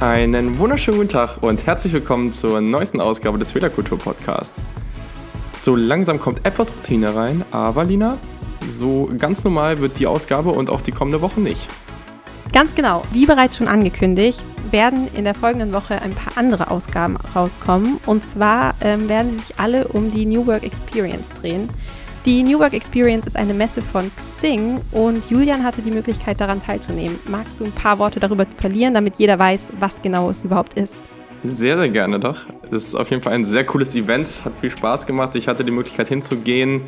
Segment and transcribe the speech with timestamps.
[0.00, 4.60] Einen wunderschönen guten Tag und herzlich willkommen zur neuesten Ausgabe des Fehlerkultur Podcasts.
[5.60, 8.18] So langsam kommt etwas Routine rein, aber Lina,
[8.70, 11.68] so ganz normal wird die Ausgabe und auch die kommende Woche nicht.
[12.52, 13.02] Ganz genau.
[13.12, 14.40] Wie bereits schon angekündigt,
[14.72, 17.98] werden in der folgenden Woche ein paar andere Ausgaben rauskommen.
[18.06, 21.68] Und zwar ähm, werden sie sich alle um die New Work Experience drehen.
[22.26, 26.60] Die New Work Experience ist eine Messe von Xing und Julian hatte die Möglichkeit daran
[26.60, 27.18] teilzunehmen.
[27.28, 31.00] Magst du ein paar Worte darüber verlieren, damit jeder weiß, was genau es überhaupt ist?
[31.44, 32.42] Sehr, sehr gerne doch.
[32.70, 35.34] Es ist auf jeden Fall ein sehr cooles Event, hat viel Spaß gemacht.
[35.36, 36.82] Ich hatte die Möglichkeit hinzugehen.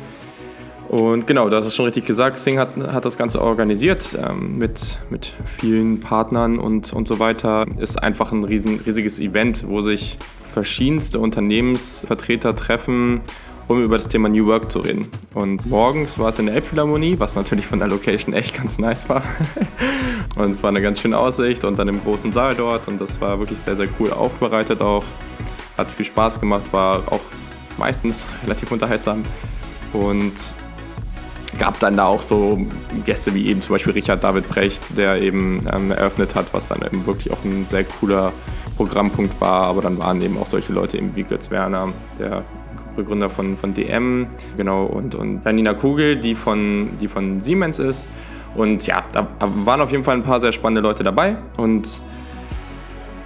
[0.93, 4.59] Und genau, da hast du schon richtig gesagt, Xing hat, hat das Ganze organisiert ähm,
[4.59, 7.65] mit, mit vielen Partnern und, und so weiter.
[7.79, 13.21] Ist einfach ein riesen, riesiges Event, wo sich verschiedenste Unternehmensvertreter treffen
[13.67, 15.07] um über das Thema New Work zu reden.
[15.33, 19.09] Und morgens war es in der Elbphilharmonie, was natürlich von der Location echt ganz nice
[19.09, 19.23] war.
[20.35, 23.19] und es war eine ganz schöne Aussicht und dann im großen Saal dort und das
[23.19, 25.05] war wirklich sehr, sehr cool aufbereitet auch.
[25.75, 27.21] Hat viel Spaß gemacht, war auch
[27.77, 29.23] meistens relativ unterhaltsam
[29.93, 30.33] und
[31.59, 32.65] gab dann da auch so
[33.05, 36.81] Gäste wie eben zum Beispiel Richard David Brecht, der eben ähm, eröffnet hat, was dann
[36.81, 38.31] eben wirklich auch ein sehr cooler
[38.77, 39.65] Programmpunkt war.
[39.67, 42.43] Aber dann waren eben auch solche Leute eben wie Götz Werner, der
[42.95, 48.09] Begründer von, von DM, genau, und, und Janina Kugel, die von, die von Siemens ist.
[48.55, 51.37] Und ja, da waren auf jeden Fall ein paar sehr spannende Leute dabei.
[51.57, 52.01] Und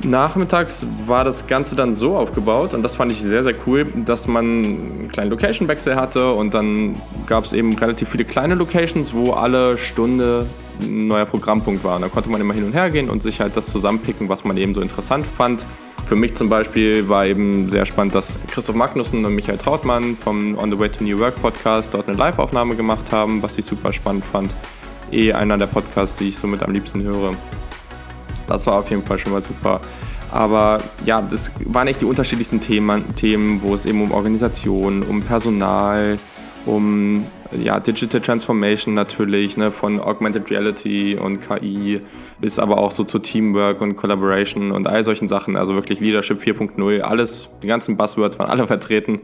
[0.10, 4.28] nachmittags war das Ganze dann so aufgebaut, und das fand ich sehr, sehr cool, dass
[4.28, 9.34] man einen kleinen Location-Wechsel hatte und dann gab es eben relativ viele kleine Locations, wo
[9.34, 10.46] alle Stunde
[10.82, 11.96] ein neuer Programmpunkt war.
[11.96, 14.44] Und da konnte man immer hin und her gehen und sich halt das zusammenpicken, was
[14.44, 15.66] man eben so interessant fand.
[16.08, 20.58] Für mich zum Beispiel war eben sehr spannend, dass Christoph Magnussen und Michael Trautmann vom
[20.58, 23.92] On the Way to New Work Podcast dort eine Live-Aufnahme gemacht haben, was ich super
[23.92, 24.56] spannend fand.
[25.12, 27.32] Eh einer der Podcasts, die ich somit am liebsten höre.
[28.48, 29.82] Das war auf jeden Fall schon mal super.
[30.32, 35.22] Aber ja, das waren echt die unterschiedlichsten Themen, Themen wo es eben um Organisation, um
[35.22, 36.20] Personal,
[36.66, 37.26] um
[37.64, 42.02] ja, Digital Transformation natürlich, ne, von Augmented Reality und KI
[42.40, 45.56] bis aber auch so zu Teamwork und Collaboration und all solchen Sachen.
[45.56, 49.22] Also wirklich Leadership 4.0, alles, die ganzen Buzzwords waren alle vertreten.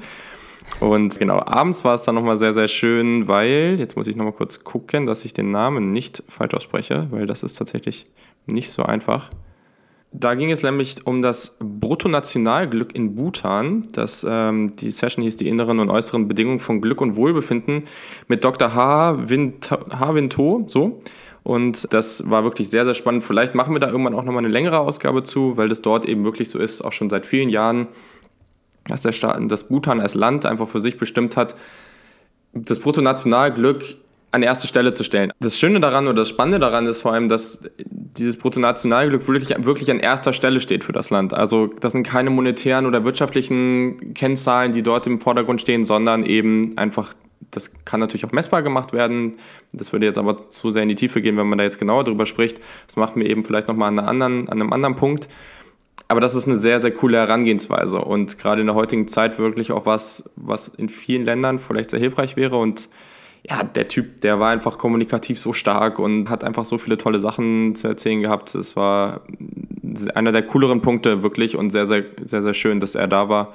[0.79, 4.33] Und genau, abends war es dann nochmal sehr, sehr schön, weil, jetzt muss ich nochmal
[4.33, 8.05] kurz gucken, dass ich den Namen nicht falsch ausspreche, weil das ist tatsächlich
[8.47, 9.29] nicht so einfach.
[10.15, 13.87] Da ging es nämlich um das Bruttonationalglück in Bhutan.
[13.93, 17.85] Das, ähm, die Session hieß die inneren und äußeren Bedingungen von Glück und Wohlbefinden
[18.27, 18.75] mit Dr.
[18.75, 19.17] H.
[19.27, 20.99] Winto, so.
[21.41, 23.23] Und das war wirklich sehr, sehr spannend.
[23.23, 26.23] Vielleicht machen wir da irgendwann auch nochmal eine längere Ausgabe zu, weil das dort eben
[26.23, 27.87] wirklich so ist, auch schon seit vielen Jahren,
[28.87, 31.55] dass der Staat, das Bhutan als Land einfach für sich bestimmt hat,
[32.53, 33.97] das Bruttonationalglück
[34.33, 35.31] an erste Stelle zu stellen.
[35.39, 39.91] Das Schöne daran oder das Spannende daran ist vor allem, dass dieses Bruttonationalglück wirklich, wirklich
[39.91, 41.35] an erster Stelle steht für das Land.
[41.35, 46.75] Also das sind keine monetären oder wirtschaftlichen Kennzahlen, die dort im Vordergrund stehen, sondern eben
[46.79, 47.13] einfach,
[47.51, 49.37] das kann natürlich auch messbar gemacht werden.
[49.71, 52.03] Das würde jetzt aber zu sehr in die Tiefe gehen, wenn man da jetzt genauer
[52.03, 52.59] drüber spricht.
[52.87, 55.27] Das macht mir eben vielleicht nochmal an, an einem anderen Punkt.
[56.13, 59.71] Aber das ist eine sehr, sehr coole Herangehensweise und gerade in der heutigen Zeit wirklich
[59.71, 62.87] auch was, was in vielen Ländern vielleicht sehr hilfreich wäre und
[63.41, 67.19] ja, der Typ, der war einfach kommunikativ so stark und hat einfach so viele tolle
[67.19, 68.53] Sachen zu erzählen gehabt.
[68.53, 69.21] Es war
[70.13, 73.51] einer der cooleren Punkte wirklich und sehr, sehr, sehr, sehr schön, dass er da war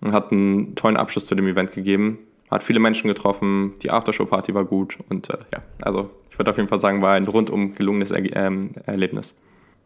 [0.00, 2.20] und hat einen tollen Abschluss zu dem Event gegeben.
[2.52, 6.56] Hat viele Menschen getroffen, die Aftershow-Party war gut und äh, ja, also ich würde auf
[6.56, 9.34] jeden Fall sagen, war ein rundum gelungenes er ähm, Erlebnis.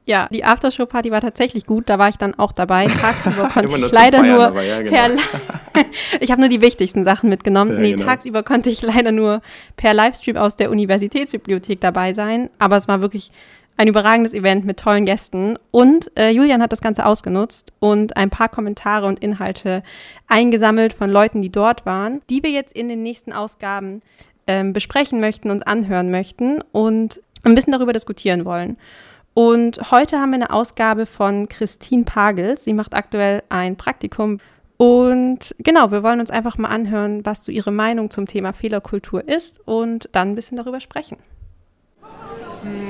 [0.06, 2.86] Ja, die Aftershow-Party war tatsächlich gut, da war ich dann auch dabei.
[3.00, 4.90] Tagsüber konnte ich leider nur aber, ja, genau.
[4.92, 5.84] per
[6.20, 7.74] Ich habe nur die wichtigsten Sachen mitgenommen.
[7.74, 8.06] Ja, nee, genau.
[8.06, 9.42] tagsüber konnte ich leider nur
[9.76, 13.30] per Livestream aus der Universitätsbibliothek dabei sein, aber es war wirklich
[13.76, 18.28] ein überragendes Event mit tollen Gästen und äh, Julian hat das Ganze ausgenutzt und ein
[18.28, 19.82] paar Kommentare und Inhalte
[20.28, 24.02] eingesammelt von Leuten, die dort waren, die wir jetzt in den nächsten Ausgaben
[24.46, 28.76] ähm, besprechen möchten und anhören möchten und ein bisschen darüber diskutieren wollen.
[29.42, 32.62] Und heute haben wir eine Ausgabe von Christine Pagels.
[32.62, 34.38] Sie macht aktuell ein Praktikum.
[34.76, 39.26] Und genau, wir wollen uns einfach mal anhören, was so ihre Meinung zum Thema Fehlerkultur
[39.26, 41.16] ist und dann ein bisschen darüber sprechen.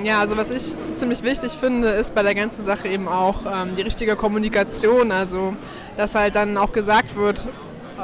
[0.02, 3.76] Ja, also was ich ziemlich wichtig finde, ist bei der ganzen Sache eben auch ähm,
[3.76, 5.12] die richtige Kommunikation.
[5.12, 5.54] Also,
[5.96, 7.46] dass halt dann auch gesagt wird,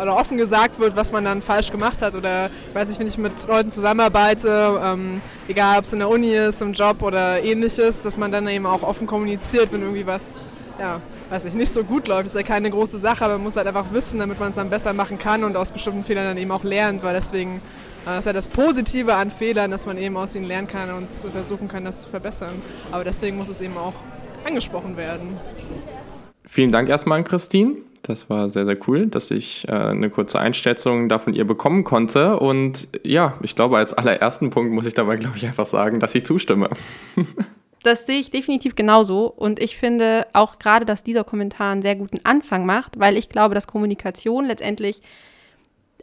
[0.01, 2.15] oder offen gesagt wird, was man dann falsch gemacht hat.
[2.15, 6.09] Oder ich weiß nicht, wenn ich mit Leuten zusammenarbeite, ähm, egal ob es in der
[6.09, 10.07] Uni ist, im Job oder ähnliches, dass man dann eben auch offen kommuniziert, wenn irgendwie
[10.07, 10.41] was,
[10.79, 11.01] ja,
[11.31, 12.25] weiß ich, nicht so gut läuft.
[12.25, 14.57] Das ist ja keine große Sache, aber man muss halt einfach wissen, damit man es
[14.57, 17.61] dann besser machen kann und aus bestimmten Fehlern dann eben auch lernt, weil deswegen
[18.07, 20.91] äh, das ist ja das Positive an Fehlern, dass man eben aus ihnen lernen kann
[20.93, 22.63] und versuchen kann, das zu verbessern.
[22.93, 23.95] Aber deswegen muss es eben auch
[24.45, 25.37] angesprochen werden.
[26.49, 27.79] Vielen Dank erstmal an Christine.
[28.07, 31.83] Das war sehr, sehr cool, dass ich äh, eine kurze Einschätzung da von ihr bekommen
[31.83, 32.39] konnte.
[32.39, 36.15] Und ja, ich glaube, als allerersten Punkt muss ich dabei, glaube ich, einfach sagen, dass
[36.15, 36.69] ich zustimme.
[37.83, 39.27] das sehe ich definitiv genauso.
[39.27, 43.29] Und ich finde auch gerade, dass dieser Kommentar einen sehr guten Anfang macht, weil ich
[43.29, 45.03] glaube, dass Kommunikation letztendlich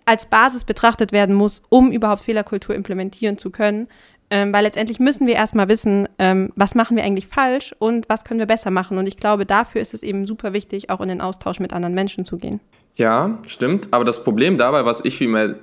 [0.05, 3.87] als Basis betrachtet werden muss, um überhaupt Fehlerkultur implementieren zu können.
[4.35, 8.23] Ähm, weil letztendlich müssen wir erstmal wissen, ähm, was machen wir eigentlich falsch und was
[8.23, 8.97] können wir besser machen.
[8.97, 11.93] Und ich glaube, dafür ist es eben super wichtig, auch in den Austausch mit anderen
[11.93, 12.59] Menschen zu gehen.
[12.95, 13.89] Ja, stimmt.
[13.91, 15.53] Aber das Problem dabei, was ich wie mehr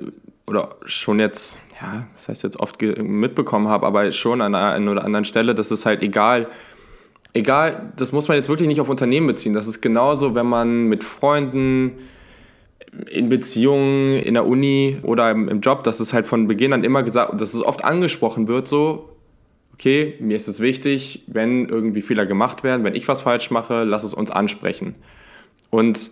[0.47, 5.05] oder schon jetzt, ja, das heißt jetzt oft mitbekommen habe, aber schon an einer oder
[5.05, 6.47] anderen Stelle, das ist halt egal,
[7.33, 9.53] egal, das muss man jetzt wirklich nicht auf Unternehmen beziehen.
[9.53, 11.99] Das ist genauso, wenn man mit Freunden,
[13.11, 16.85] in Beziehungen, in der Uni oder im, im Job, dass es halt von Beginn an
[16.85, 19.11] immer gesagt, dass es oft angesprochen wird, so,
[19.75, 23.85] okay, mir ist es wichtig, wenn irgendwie Fehler gemacht werden, wenn ich was falsch mache,
[23.85, 24.95] lass es uns ansprechen.
[25.71, 26.11] Und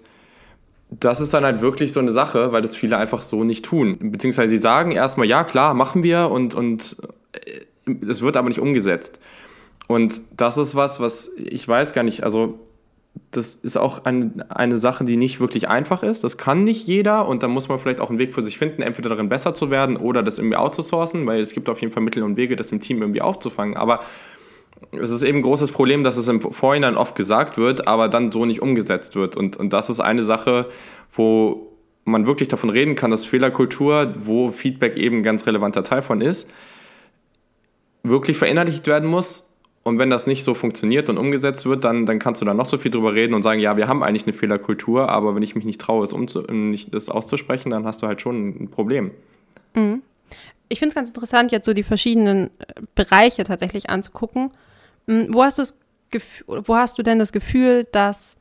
[0.91, 3.99] das ist dann halt wirklich so eine Sache, weil das viele einfach so nicht tun.
[4.01, 6.97] Beziehungsweise sie sagen erstmal, ja klar, machen wir und, und
[7.33, 9.21] äh, es wird aber nicht umgesetzt.
[9.87, 12.59] Und das ist was, was ich weiß gar nicht, also
[13.31, 16.25] das ist auch ein, eine Sache, die nicht wirklich einfach ist.
[16.25, 18.83] Das kann nicht jeder und da muss man vielleicht auch einen Weg für sich finden,
[18.83, 22.03] entweder darin besser zu werden oder das irgendwie outzusourcen, weil es gibt auf jeden Fall
[22.03, 23.77] Mittel und Wege, das im Team irgendwie aufzufangen.
[23.77, 24.01] Aber
[24.93, 28.33] es ist eben ein großes Problem, dass es im Vorhinein oft gesagt wird, aber dann
[28.33, 29.37] so nicht umgesetzt wird.
[29.37, 30.67] Und, und das ist eine Sache,
[31.13, 31.73] wo
[32.05, 36.23] man wirklich davon reden kann, dass Fehlerkultur, wo Feedback eben ein ganz relevanter Teil von
[36.23, 36.49] ist,
[38.03, 39.48] wirklich verinnerlicht werden muss
[39.89, 42.67] und wenn das nicht so funktioniert und umgesetzt wird, dann, dann kannst du da noch
[42.67, 45.55] so viel drüber reden und sagen, ja, wir haben eigentlich eine Fehlerkultur, aber wenn ich
[45.55, 49.11] mich nicht traue, es umzu nicht, das auszusprechen, dann hast du halt schon ein Problem.
[49.75, 50.03] Mhm.
[50.69, 54.51] Ich finde es ganz interessant, jetzt so die verschiedenen äh, Bereiche tatsächlich anzugucken.
[55.07, 55.65] Mhm, wo hast, du
[56.47, 58.37] wo hast du denn das Gefühl, dass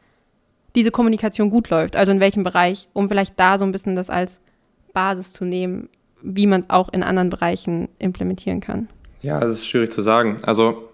[0.76, 1.96] diese Kommunikation gut läuft?
[1.96, 4.40] Also in welchem Bereich, um vielleicht da so ein bisschen das als
[4.94, 5.90] Basis zu nehmen,
[6.22, 8.90] wie man es auch in anderen Bereichen implementieren kann?
[9.22, 10.38] Ja, das ist schwierig zu sagen.
[10.44, 10.87] Also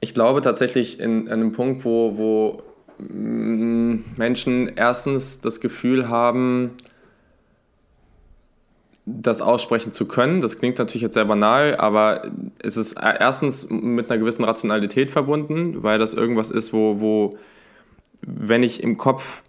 [0.00, 2.62] ich glaube tatsächlich in, in einem Punkt, wo, wo
[2.98, 6.72] mm, Menschen erstens das Gefühl haben,
[9.06, 10.40] das aussprechen zu können.
[10.40, 15.82] Das klingt natürlich jetzt sehr banal, aber es ist erstens mit einer gewissen Rationalität verbunden,
[15.82, 17.30] weil das irgendwas ist, wo, wo
[18.22, 19.42] wenn ich im Kopf,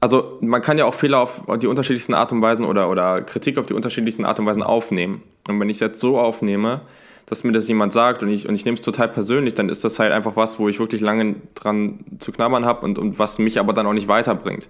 [0.00, 3.58] also man kann ja auch Fehler auf die unterschiedlichsten Art und Weisen oder, oder Kritik
[3.58, 5.22] auf die unterschiedlichsten Art und Weisen aufnehmen.
[5.48, 6.82] Und wenn ich es jetzt so aufnehme,
[7.26, 9.84] dass mir das jemand sagt und ich, und ich nehme es total persönlich, dann ist
[9.84, 13.38] das halt einfach was, wo ich wirklich lange dran zu knabbern habe und, und was
[13.38, 14.68] mich aber dann auch nicht weiterbringt.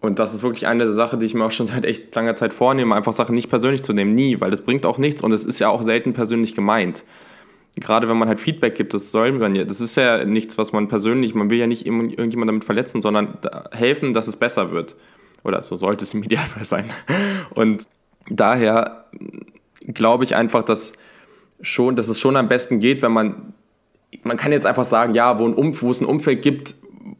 [0.00, 2.52] Und das ist wirklich eine Sache, die ich mir auch schon seit echt langer Zeit
[2.52, 5.44] vornehme, einfach Sachen nicht persönlich zu nehmen, nie, weil das bringt auch nichts und es
[5.44, 7.04] ist ja auch selten persönlich gemeint.
[7.76, 10.72] Gerade wenn man halt Feedback gibt, das soll man ja, das ist ja nichts, was
[10.72, 13.38] man persönlich, man will ja nicht irgendjemand damit verletzen, sondern
[13.70, 14.94] helfen, dass es besser wird.
[15.42, 16.90] Oder so sollte es im Idealfall sein.
[17.54, 17.86] Und
[18.28, 19.06] daher
[19.86, 20.92] glaube ich einfach, dass
[21.62, 23.54] schon, dass es schon am besten geht, wenn man,
[24.24, 26.74] man kann jetzt einfach sagen, ja, wo, ein um, wo es ein Umfeld gibt,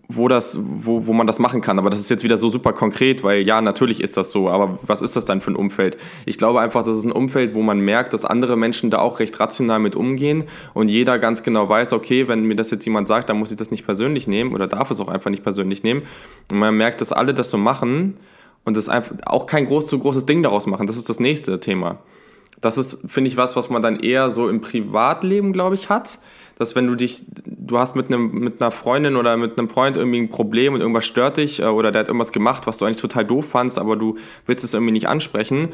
[0.09, 1.79] wo, das, wo, wo man das machen kann.
[1.79, 4.79] Aber das ist jetzt wieder so super konkret, weil ja, natürlich ist das so, aber
[4.83, 5.97] was ist das dann für ein Umfeld?
[6.27, 9.21] Ich glaube einfach, das ist ein Umfeld, wo man merkt, dass andere Menschen da auch
[9.21, 10.45] recht rational mit umgehen
[10.75, 13.57] und jeder ganz genau weiß, okay, wenn mir das jetzt jemand sagt, dann muss ich
[13.57, 16.03] das nicht persönlich nehmen oder darf es auch einfach nicht persönlich nehmen.
[16.51, 18.19] Und man merkt, dass alle das so machen
[18.65, 20.87] und das einfach auch kein groß zu großes Ding daraus machen.
[20.87, 21.99] Das ist das nächste Thema
[22.61, 26.19] das ist, finde ich, was, was man dann eher so im Privatleben, glaube ich, hat.
[26.59, 29.97] Dass wenn du dich, du hast mit, einem, mit einer Freundin oder mit einem Freund
[29.97, 32.85] irgendwie ein Problem und irgendwas stört dich äh, oder der hat irgendwas gemacht, was du
[32.85, 34.17] eigentlich total doof fandst, aber du
[34.47, 35.71] willst es irgendwie nicht ansprechen,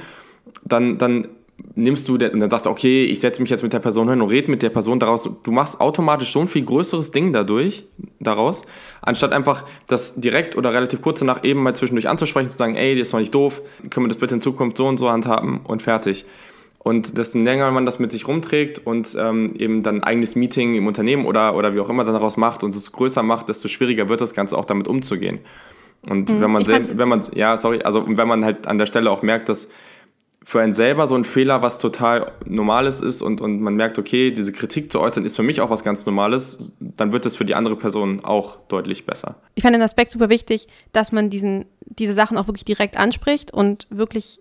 [0.64, 1.28] dann, dann
[1.74, 4.20] nimmst du und dann sagst du, okay, ich setze mich jetzt mit der Person hin
[4.20, 5.28] und rede mit der Person daraus.
[5.42, 7.84] Du machst automatisch so ein viel größeres Ding dadurch,
[8.20, 8.62] daraus,
[9.02, 12.94] anstatt einfach das direkt oder relativ kurz danach eben mal zwischendurch anzusprechen, zu sagen, ey,
[12.94, 15.60] das ist doch nicht doof, können wir das bitte in Zukunft so und so handhaben
[15.64, 16.24] und fertig.
[16.88, 20.74] Und desto länger man das mit sich rumträgt und ähm, eben dann ein eigenes Meeting
[20.74, 23.68] im Unternehmen oder, oder wie auch immer dann daraus macht und es größer macht, desto
[23.68, 25.40] schwieriger wird das Ganze auch damit umzugehen.
[26.08, 28.86] Und mhm, wenn man selbst, wenn man, ja, sorry, also wenn man halt an der
[28.86, 29.68] Stelle auch merkt, dass
[30.42, 34.30] für einen selber so ein Fehler, was total Normales ist und, und man merkt, okay,
[34.30, 37.44] diese Kritik zu äußern ist für mich auch was ganz Normales, dann wird es für
[37.44, 39.34] die andere Person auch deutlich besser.
[39.56, 43.52] Ich fand den Aspekt super wichtig, dass man diesen, diese Sachen auch wirklich direkt anspricht
[43.52, 44.40] und wirklich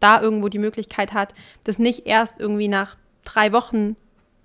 [0.00, 1.34] da irgendwo die Möglichkeit hat,
[1.64, 3.96] das nicht erst irgendwie nach drei Wochen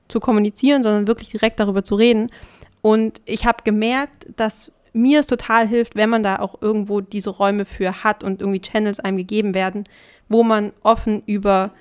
[0.07, 2.29] zu kommunizieren, sondern wirklich direkt darüber zu reden.
[2.81, 7.29] Und ich habe gemerkt, dass mir es total hilft, wenn man da auch irgendwo diese
[7.29, 9.85] Räume für hat und irgendwie Channels einem gegeben werden,
[10.27, 11.71] wo man offen über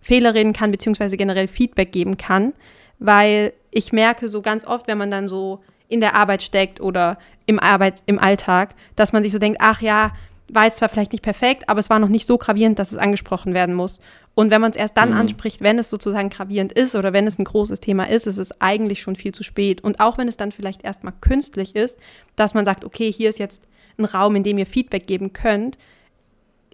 [0.00, 2.52] Fehler reden kann, beziehungsweise generell Feedback geben kann,
[2.98, 7.18] weil ich merke so ganz oft, wenn man dann so in der Arbeit steckt oder
[7.46, 10.12] im Arbeits-, im Alltag, dass man sich so denkt, ach ja,
[10.54, 12.98] war jetzt zwar vielleicht nicht perfekt, aber es war noch nicht so gravierend, dass es
[12.98, 14.00] angesprochen werden muss.
[14.34, 15.16] Und wenn man es erst dann mhm.
[15.16, 18.60] anspricht, wenn es sozusagen gravierend ist oder wenn es ein großes Thema ist, ist es
[18.60, 19.82] eigentlich schon viel zu spät.
[19.82, 21.98] Und auch wenn es dann vielleicht erstmal künstlich ist,
[22.36, 23.68] dass man sagt, okay, hier ist jetzt
[23.98, 25.76] ein Raum, in dem ihr Feedback geben könnt,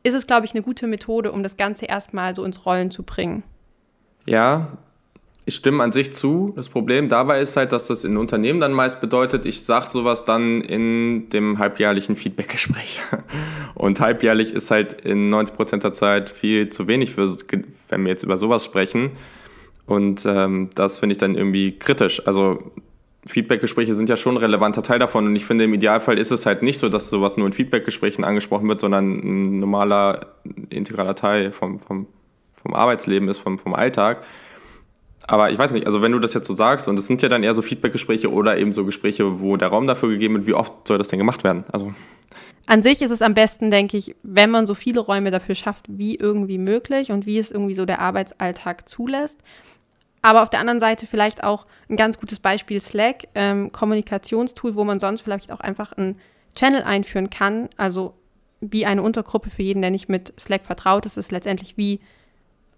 [0.03, 3.03] ist es, glaube ich, eine gute Methode, um das Ganze erstmal so ins Rollen zu
[3.03, 3.43] bringen.
[4.27, 4.79] Ja,
[5.49, 6.53] ich stimme an sich zu.
[6.57, 10.27] Das Problem dabei ist halt, dass das in Unternehmen dann meist bedeutet, ich sage sowas
[10.27, 13.01] dann in dem halbjährlichen Feedbackgespräch.
[13.75, 17.35] Und halbjährlich ist halt in 90% der Zeit viel zu wenig, für,
[17.89, 19.13] wenn wir jetzt über sowas sprechen.
[19.87, 22.27] Und ähm, das finde ich dann irgendwie kritisch.
[22.27, 22.71] Also
[23.25, 26.45] Feedbackgespräche sind ja schon ein relevanter Teil davon und ich finde, im Idealfall ist es
[26.45, 30.27] halt nicht so, dass sowas nur in Feedbackgesprächen angesprochen wird, sondern ein normaler,
[30.69, 32.07] integraler Teil vom, vom,
[32.63, 34.23] vom Arbeitsleben ist, vom, vom Alltag.
[35.29, 37.29] Aber ich weiß nicht, also wenn du das jetzt so sagst, und es sind ja
[37.29, 40.55] dann eher so Feedbackgespräche oder eben so Gespräche, wo der Raum dafür gegeben wird, wie
[40.55, 41.65] oft soll das denn gemacht werden?
[41.71, 41.93] Also.
[42.67, 45.85] An sich ist es am besten, denke ich, wenn man so viele Räume dafür schafft,
[45.89, 49.41] wie irgendwie möglich und wie es irgendwie so der Arbeitsalltag zulässt.
[50.23, 54.85] Aber auf der anderen Seite vielleicht auch ein ganz gutes Beispiel Slack, ähm, Kommunikationstool, wo
[54.85, 56.19] man sonst vielleicht auch einfach einen
[56.55, 57.69] Channel einführen kann.
[57.77, 58.15] Also
[58.63, 62.01] wie eine Untergruppe für jeden, der nicht mit Slack vertraut ist, ist letztendlich wie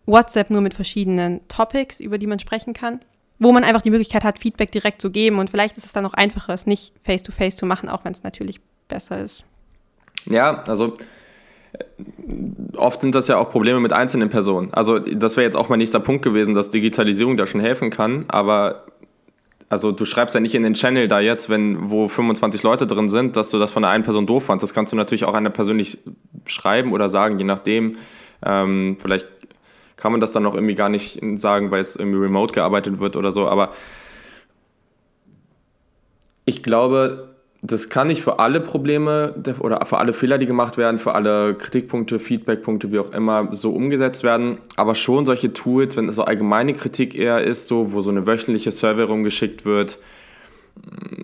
[0.07, 3.00] WhatsApp nur mit verschiedenen Topics, über die man sprechen kann,
[3.38, 5.38] wo man einfach die Möglichkeit hat, Feedback direkt zu geben.
[5.38, 8.12] Und vielleicht ist es dann auch einfacher, es nicht face-to-face -face zu machen, auch wenn
[8.12, 9.45] es natürlich besser ist.
[10.26, 10.97] Ja, also
[12.76, 14.73] oft sind das ja auch Probleme mit einzelnen Personen.
[14.73, 18.25] Also das wäre jetzt auch mein nächster Punkt gewesen, dass Digitalisierung da schon helfen kann,
[18.28, 18.87] aber
[19.69, 23.09] also du schreibst ja nicht in den Channel da jetzt, wenn wo 25 Leute drin
[23.09, 24.64] sind, dass du das von der einen Person doof fandst.
[24.64, 25.99] Das kannst du natürlich auch einer persönlich
[26.45, 27.97] schreiben oder sagen, je nachdem.
[28.45, 29.28] Ähm, vielleicht
[30.00, 33.16] kann man das dann auch irgendwie gar nicht sagen, weil es irgendwie remote gearbeitet wird
[33.16, 33.47] oder so.
[33.47, 33.73] Aber
[36.45, 37.28] ich glaube,
[37.62, 41.54] das kann nicht für alle Probleme oder für alle Fehler, die gemacht werden, für alle
[41.54, 44.59] Kritikpunkte, Feedbackpunkte, wie auch immer, so umgesetzt werden.
[44.76, 48.26] Aber schon solche Tools, wenn es so allgemeine Kritik eher ist, so, wo so eine
[48.26, 49.99] wöchentliche Survey rumgeschickt wird,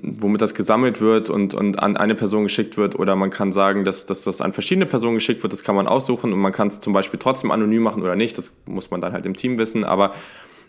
[0.03, 2.99] womit das gesammelt wird und, und an eine Person geschickt wird.
[2.99, 5.53] Oder man kann sagen, dass, dass das an verschiedene Personen geschickt wird.
[5.53, 8.39] Das kann man aussuchen und man kann es zum Beispiel trotzdem anonym machen oder nicht.
[8.39, 9.85] Das muss man dann halt im Team wissen.
[9.85, 10.15] Aber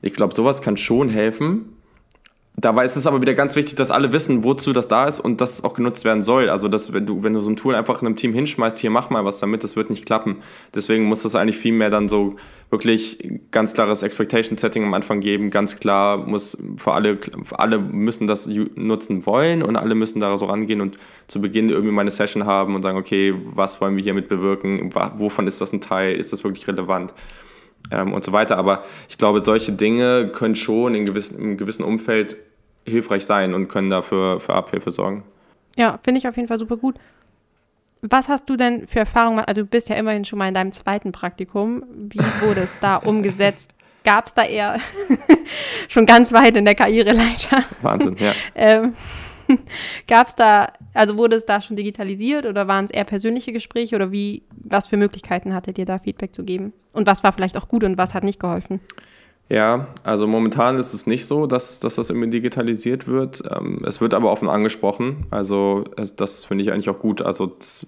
[0.02, 1.77] ich glaube, sowas kann schon helfen
[2.60, 5.42] Dabei ist es aber wieder ganz wichtig, dass alle wissen, wozu das da ist und
[5.42, 6.50] dass es auch genutzt werden soll.
[6.50, 8.90] Also, dass, wenn du, wenn du so ein Tool einfach in einem Team hinschmeißt, hier
[8.90, 10.38] mach mal was damit, das wird nicht klappen.
[10.74, 12.36] Deswegen muss das eigentlich viel mehr dann so
[12.72, 13.20] wirklich
[13.52, 15.52] ganz klares Expectation-Setting am Anfang geben.
[15.52, 20.36] Ganz klar muss für alle, für alle müssen das nutzen wollen und alle müssen da
[20.36, 20.98] so rangehen und
[21.28, 24.92] zu Beginn irgendwie mal eine Session haben und sagen, okay, was wollen wir hiermit bewirken?
[25.20, 26.16] Wovon ist das ein Teil?
[26.16, 27.14] Ist das wirklich relevant?
[27.92, 28.58] Ähm, und so weiter.
[28.58, 32.36] Aber ich glaube, solche Dinge können schon in gewissen, im gewissen Umfeld
[32.88, 35.24] hilfreich sein und können dafür für Abhilfe sorgen.
[35.76, 36.96] Ja, finde ich auf jeden Fall super gut.
[38.02, 39.40] Was hast du denn für Erfahrungen?
[39.40, 41.84] Also du bist ja immerhin schon mal in deinem zweiten Praktikum.
[41.92, 43.72] Wie wurde es da umgesetzt?
[44.04, 44.80] Gab es da eher
[45.88, 47.64] schon ganz weit in der Karriereleiter?
[47.82, 48.32] Wahnsinn, ja.
[48.56, 48.94] ähm,
[50.08, 53.96] Gab es da, also wurde es da schon digitalisiert oder waren es eher persönliche Gespräche
[53.96, 56.74] oder wie, was für Möglichkeiten hattet ihr da Feedback zu geben?
[56.94, 58.82] Und was war vielleicht auch gut und was hat nicht geholfen?
[59.50, 63.44] Ja, also momentan ist es nicht so, dass, dass das irgendwie digitalisiert wird.
[63.50, 65.26] Ähm, es wird aber offen angesprochen.
[65.32, 65.86] Also
[66.18, 67.22] das finde ich eigentlich auch gut.
[67.22, 67.88] Also das,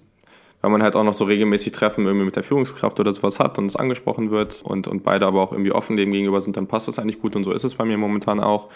[0.62, 3.58] wenn man halt auch noch so regelmäßig Treffen irgendwie mit der Führungskraft oder sowas hat
[3.58, 6.66] und es angesprochen wird und, und beide aber auch irgendwie offen dem gegenüber sind, dann
[6.66, 8.68] passt das eigentlich gut und so ist es bei mir momentan auch.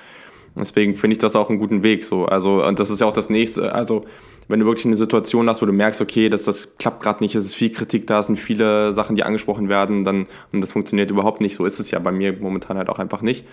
[0.57, 2.27] Deswegen finde ich das auch einen guten Weg so.
[2.27, 3.75] Also und das ist ja auch das nächste.
[3.75, 4.05] Also
[4.47, 7.35] wenn du wirklich eine Situation hast, wo du merkst, okay, dass das klappt gerade nicht,
[7.35, 10.73] es ist viel Kritik da, es sind viele Sachen, die angesprochen werden, dann und das
[10.73, 11.57] funktioniert überhaupt nicht.
[11.57, 13.47] So ist es ja bei mir momentan halt auch einfach nicht.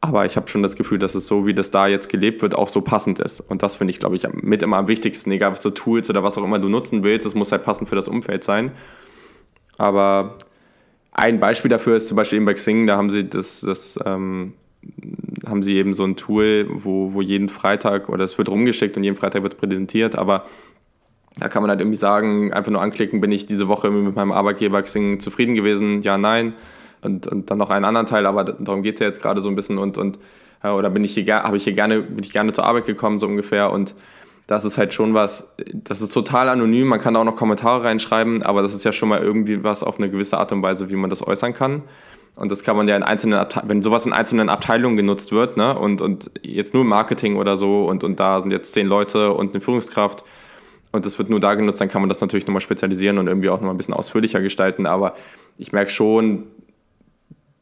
[0.00, 2.54] Aber ich habe schon das Gefühl, dass es so, wie das da jetzt gelebt wird,
[2.54, 3.40] auch so passend ist.
[3.40, 6.22] Und das finde ich, glaube ich, mit immer am wichtigsten, egal was so Tools oder
[6.22, 8.72] was auch immer du nutzen willst, es muss halt passend für das Umfeld sein.
[9.78, 10.36] Aber
[11.12, 14.52] ein Beispiel dafür ist zum Beispiel eben bei Xing, da haben sie das, das ähm,
[15.46, 19.04] haben sie eben so ein Tool, wo, wo jeden Freitag, oder es wird rumgeschickt und
[19.04, 20.44] jeden Freitag wird es präsentiert, aber
[21.40, 24.30] Da kann man halt irgendwie sagen, einfach nur anklicken, bin ich diese Woche mit meinem
[24.30, 26.00] Arbeitgeber Xing zufrieden gewesen?
[26.02, 26.54] Ja, nein.
[27.02, 29.48] Und, und dann noch einen anderen Teil, aber darum geht es ja jetzt gerade so
[29.48, 30.18] ein bisschen und, und
[30.62, 33.26] oder bin ich hier, habe ich hier gerne, bin ich gerne zur Arbeit gekommen, so
[33.26, 33.70] ungefähr.
[33.70, 33.94] Und
[34.46, 38.42] das ist halt schon was, das ist total anonym, man kann auch noch Kommentare reinschreiben,
[38.42, 40.96] aber das ist ja schon mal irgendwie was auf eine gewisse Art und Weise, wie
[40.96, 41.82] man das äußern kann.
[42.36, 45.56] Und das kann man ja in einzelnen Abte wenn sowas in einzelnen Abteilungen genutzt wird,
[45.56, 49.32] ne, und, und jetzt nur Marketing oder so und, und da sind jetzt zehn Leute
[49.32, 50.24] und eine Führungskraft
[50.90, 53.48] und das wird nur da genutzt, dann kann man das natürlich nochmal spezialisieren und irgendwie
[53.50, 54.86] auch nochmal ein bisschen ausführlicher gestalten.
[54.86, 55.14] Aber
[55.58, 56.44] ich merke schon,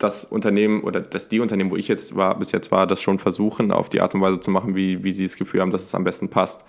[0.02, 3.18] das Unternehmen oder dass die Unternehmen, wo ich jetzt war, bis jetzt war, das schon
[3.18, 5.84] versuchen, auf die Art und Weise zu machen, wie, wie sie das Gefühl haben, dass
[5.84, 6.64] es am besten passt.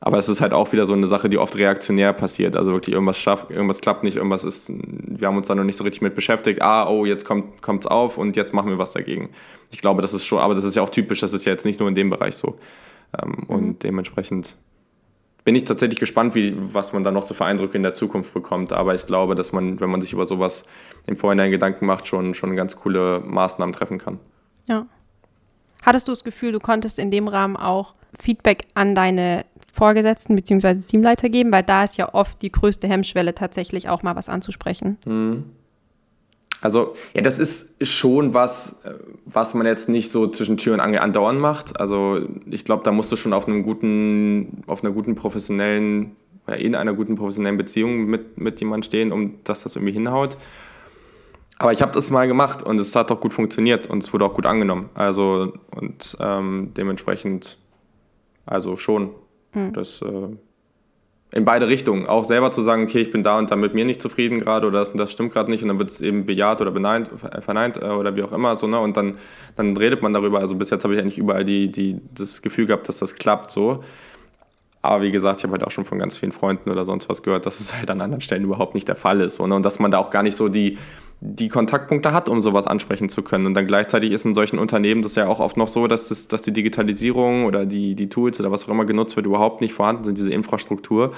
[0.00, 2.54] Aber es ist halt auch wieder so eine Sache, die oft reaktionär passiert.
[2.54, 5.76] Also wirklich irgendwas schafft, irgendwas klappt nicht, irgendwas ist, wir haben uns da noch nicht
[5.76, 6.62] so richtig mit beschäftigt.
[6.62, 9.30] Ah, oh, jetzt kommt es auf und jetzt machen wir was dagegen.
[9.72, 11.64] Ich glaube, das ist schon, aber das ist ja auch typisch, das ist ja jetzt
[11.64, 12.58] nicht nur in dem Bereich so.
[13.20, 13.44] Ähm, mhm.
[13.46, 14.56] Und dementsprechend
[15.44, 18.34] bin ich tatsächlich gespannt, wie, was man da noch so für Eindrücke in der Zukunft
[18.34, 18.72] bekommt.
[18.72, 20.64] Aber ich glaube, dass man, wenn man sich über sowas
[21.06, 24.20] im Vorhinein Gedanken macht, schon, schon ganz coole Maßnahmen treffen kann.
[24.68, 24.86] Ja.
[25.82, 30.80] Hattest du das Gefühl, du konntest in dem Rahmen auch Feedback an deine Vorgesetzten bzw.
[30.80, 34.98] Teamleiter geben, weil da ist ja oft die größte Hemmschwelle tatsächlich auch mal was anzusprechen.
[35.04, 35.44] Mhm.
[36.60, 38.76] Also, ja, das ist schon was,
[39.26, 41.78] was man jetzt nicht so zwischen Tür und Angel andauernd macht.
[41.78, 42.20] Also,
[42.50, 46.16] ich glaube, da musst du schon auf einem guten, auf einer guten professionellen,
[46.58, 50.36] in einer guten professionellen Beziehung mit, mit jemandem stehen, um dass das irgendwie hinhaut.
[51.58, 54.24] Aber ich habe das mal gemacht und es hat auch gut funktioniert und es wurde
[54.24, 54.90] auch gut angenommen.
[54.94, 57.58] Also, und ähm, dementsprechend,
[58.46, 59.10] also schon.
[59.54, 59.72] Mhm.
[59.72, 60.28] Das, äh,
[61.30, 62.06] in beide Richtungen.
[62.06, 64.66] Auch selber zu sagen, okay, ich bin da und da mit mir nicht zufrieden gerade
[64.66, 67.10] oder das, das stimmt gerade nicht und dann wird es eben bejaht oder beneint,
[67.42, 68.78] verneint äh, oder wie auch immer so, ne?
[68.78, 69.18] Und dann,
[69.56, 70.40] dann redet man darüber.
[70.40, 73.50] Also bis jetzt habe ich eigentlich überall die, die, das Gefühl gehabt, dass das klappt
[73.50, 73.84] so.
[74.80, 77.22] Aber wie gesagt, ich habe halt auch schon von ganz vielen Freunden oder sonst was
[77.22, 79.34] gehört, dass es halt an anderen Stellen überhaupt nicht der Fall ist.
[79.34, 79.54] So, ne?
[79.54, 80.78] Und dass man da auch gar nicht so die,
[81.20, 83.46] die Kontaktpunkte hat, um sowas ansprechen zu können.
[83.46, 86.28] Und dann gleichzeitig ist in solchen Unternehmen das ja auch oft noch so, dass, das,
[86.28, 89.74] dass die Digitalisierung oder die, die Tools oder was auch immer genutzt wird, überhaupt nicht
[89.74, 91.12] vorhanden sind, diese Infrastruktur.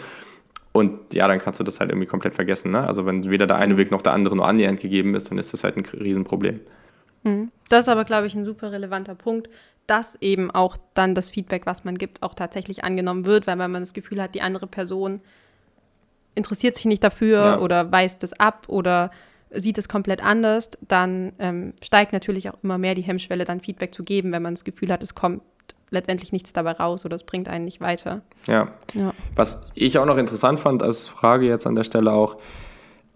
[0.72, 2.70] Und ja, dann kannst du das halt irgendwie komplett vergessen.
[2.70, 2.86] Ne?
[2.86, 5.52] Also wenn weder der eine Weg noch der andere nur annähernd gegeben ist, dann ist
[5.52, 6.60] das halt ein Riesenproblem.
[7.24, 7.50] Mhm.
[7.68, 9.50] Das ist aber, glaube ich, ein super relevanter Punkt,
[9.86, 13.70] dass eben auch dann das Feedback, was man gibt, auch tatsächlich angenommen wird, weil wenn
[13.70, 15.20] man das Gefühl hat, die andere Person
[16.36, 17.58] interessiert sich nicht dafür ja.
[17.58, 19.10] oder weist es ab oder
[19.52, 23.94] sieht es komplett anders, dann ähm, steigt natürlich auch immer mehr die Hemmschwelle, dann Feedback
[23.94, 25.42] zu geben, wenn man das Gefühl hat, es kommt
[25.90, 28.22] letztendlich nichts dabei raus oder es bringt einen nicht weiter.
[28.46, 28.68] Ja.
[28.94, 29.12] ja.
[29.34, 32.36] Was ich auch noch interessant fand als Frage jetzt an der Stelle auch,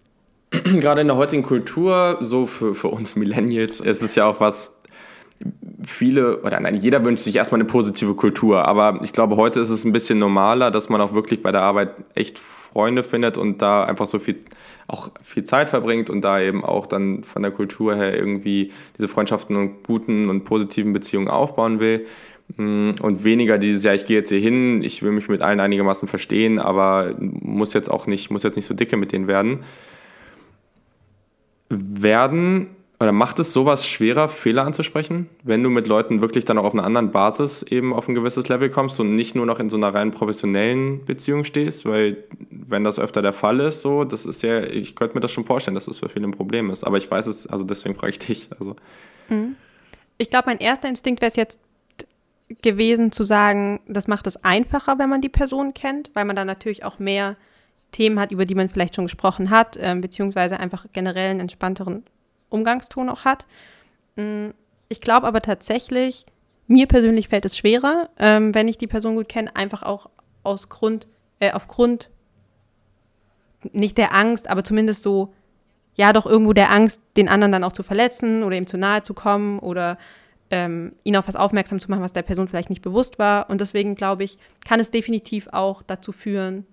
[0.51, 4.74] gerade in der heutigen Kultur, so für, für uns Millennials, ist es ja auch was,
[5.83, 9.69] viele, oder nein, jeder wünscht sich erstmal eine positive Kultur, aber ich glaube, heute ist
[9.69, 13.61] es ein bisschen normaler, dass man auch wirklich bei der Arbeit echt Freunde findet und
[13.61, 14.37] da einfach so viel
[14.87, 19.07] auch viel Zeit verbringt und da eben auch dann von der Kultur her irgendwie diese
[19.07, 22.05] Freundschaften und guten und positiven Beziehungen aufbauen will.
[22.57, 25.59] Mm, und weniger dieses, ja, ich gehe jetzt hier hin, ich will mich mit allen
[25.59, 29.63] einigermaßen verstehen, aber muss jetzt auch nicht, muss jetzt nicht so dicke mit denen werden.
[31.69, 32.67] Werden
[32.99, 36.73] oder macht es sowas schwerer, Fehler anzusprechen, wenn du mit Leuten wirklich dann auch auf
[36.73, 39.75] einer anderen Basis eben auf ein gewisses Level kommst und nicht nur noch in so
[39.75, 41.85] einer rein professionellen Beziehung stehst?
[41.85, 45.31] Weil, wenn das öfter der Fall ist, so, das ist ja, ich könnte mir das
[45.31, 46.85] schon vorstellen, dass das für viele ein Problem ist.
[46.85, 48.49] Aber ich weiß es, also deswegen frage ich dich.
[48.57, 48.75] Also.
[49.27, 49.55] Mhm.
[50.17, 51.59] Ich glaube, mein erster Instinkt wäre es jetzt
[52.61, 56.47] gewesen zu sagen, das macht es einfacher, wenn man die Person kennt, weil man dann
[56.47, 57.35] natürlich auch mehr
[57.91, 62.03] Themen hat, über die man vielleicht schon gesprochen hat, äh, beziehungsweise einfach generell einen entspannteren
[62.55, 63.45] Umgangston auch hat.
[64.15, 64.49] Mm,
[64.89, 66.25] ich glaube aber tatsächlich,
[66.67, 70.09] mir persönlich fällt es schwerer, ähm, wenn ich die Person gut kenne, einfach auch
[70.43, 71.07] aus Grund,
[71.39, 72.09] äh, aufgrund
[73.71, 75.33] nicht der Angst, aber zumindest so,
[75.95, 79.01] ja, doch irgendwo der Angst, den anderen dann auch zu verletzen oder ihm zu nahe
[79.01, 79.97] zu kommen oder
[80.51, 83.49] ähm, ihn auf was aufmerksam zu machen, was der Person vielleicht nicht bewusst war.
[83.49, 86.65] Und deswegen glaube ich, kann es definitiv auch dazu führen,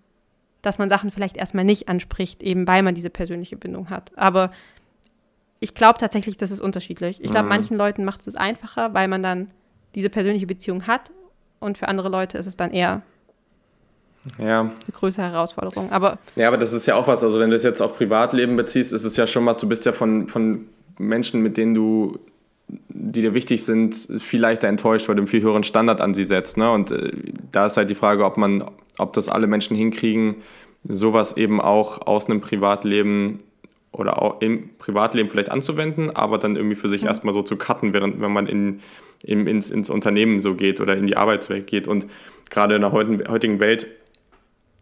[0.61, 4.17] dass man Sachen vielleicht erstmal nicht anspricht, eben weil man diese persönliche Bindung hat.
[4.17, 4.51] Aber
[5.63, 7.21] ich glaube tatsächlich, das ist unterschiedlich.
[7.23, 7.51] Ich glaube, mhm.
[7.51, 9.51] manchen Leuten macht es einfacher, weil man dann
[9.95, 11.13] diese persönliche Beziehung hat
[11.61, 13.03] und für andere Leute ist es dann eher
[14.39, 14.61] ja.
[14.61, 15.93] eine größere Herausforderung.
[15.93, 17.23] Aber ja, aber das ist ja auch was.
[17.23, 19.59] Also wenn du es jetzt auf Privatleben beziehst, ist es ja schon was.
[19.59, 20.67] Du bist ja von, von
[20.99, 22.19] Menschen, mit denen du,
[22.67, 26.25] die dir wichtig sind, viel leichter enttäuscht, weil du einen viel höheren Standard an sie
[26.25, 26.57] setzt.
[26.57, 26.69] Ne?
[26.73, 27.13] Und äh,
[27.53, 28.65] da ist halt die Frage, ob man,
[28.99, 30.37] ob das alle Menschen hinkriegen,
[30.89, 33.45] sowas eben auch aus einem Privatleben
[33.93, 37.09] oder auch im Privatleben vielleicht anzuwenden, aber dann irgendwie für sich mhm.
[37.09, 38.81] erstmal so zu cutten, während wenn man in,
[39.23, 41.87] in, ins, ins Unternehmen so geht oder in die Arbeitswelt geht.
[41.87, 42.07] Und
[42.51, 43.87] gerade in der heutigen Welt